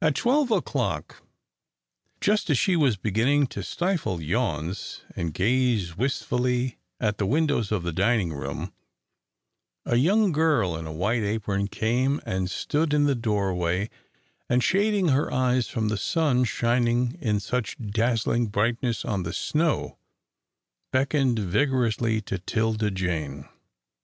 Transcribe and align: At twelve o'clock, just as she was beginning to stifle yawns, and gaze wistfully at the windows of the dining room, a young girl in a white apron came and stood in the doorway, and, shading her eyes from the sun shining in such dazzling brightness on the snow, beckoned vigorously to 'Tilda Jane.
At 0.00 0.14
twelve 0.14 0.52
o'clock, 0.52 1.20
just 2.20 2.48
as 2.48 2.56
she 2.58 2.76
was 2.76 2.96
beginning 2.96 3.48
to 3.48 3.64
stifle 3.64 4.22
yawns, 4.22 5.00
and 5.16 5.34
gaze 5.34 5.96
wistfully 5.96 6.78
at 7.00 7.18
the 7.18 7.26
windows 7.26 7.72
of 7.72 7.82
the 7.82 7.90
dining 7.92 8.32
room, 8.32 8.72
a 9.84 9.96
young 9.96 10.30
girl 10.30 10.76
in 10.76 10.86
a 10.86 10.92
white 10.92 11.24
apron 11.24 11.66
came 11.66 12.20
and 12.24 12.48
stood 12.48 12.94
in 12.94 13.02
the 13.06 13.16
doorway, 13.16 13.90
and, 14.48 14.62
shading 14.62 15.08
her 15.08 15.32
eyes 15.34 15.66
from 15.66 15.88
the 15.88 15.96
sun 15.98 16.44
shining 16.44 17.18
in 17.20 17.40
such 17.40 17.76
dazzling 17.84 18.46
brightness 18.46 19.04
on 19.04 19.24
the 19.24 19.32
snow, 19.32 19.98
beckoned 20.92 21.40
vigorously 21.40 22.20
to 22.20 22.38
'Tilda 22.38 22.92
Jane. 22.92 23.48